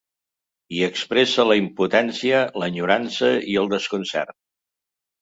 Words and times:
Hi 0.77 0.81
expressa 0.87 1.45
la 1.51 1.59
impotència, 1.61 2.41
l’enyorança 2.65 3.33
i 3.55 3.57
el 3.65 3.73
desconcert. 3.79 4.39